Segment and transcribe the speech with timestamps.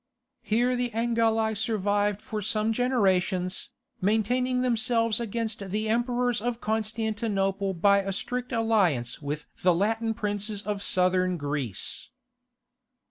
[0.41, 3.69] Here the Angeli survived for some generations,
[4.01, 10.63] maintaining themselves against the Emperors of Constantinople by a strict alliance with the Latin princes
[10.63, 12.09] of Southern Greece.